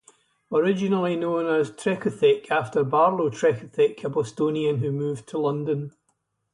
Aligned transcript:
Originally 0.51 1.15
known 1.15 1.45
as 1.45 1.69
Trecothick, 1.69 2.49
after 2.49 2.83
Barlow 2.83 3.29
Trecothick, 3.29 4.03
a 4.03 4.09
Bostonian 4.09 4.79
who 4.79 4.91
moved 4.91 5.27
to 5.29 5.37
London. 5.37 5.95